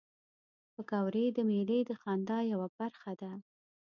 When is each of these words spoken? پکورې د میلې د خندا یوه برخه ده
پکورې 0.73 1.25
د 1.35 1.37
میلې 1.49 1.79
د 1.89 1.91
خندا 2.01 2.39
یوه 2.51 2.67
برخه 2.79 3.11
ده 3.21 3.31